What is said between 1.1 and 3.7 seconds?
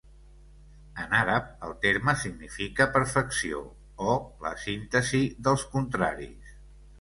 àrab, el terme significa "perfecció"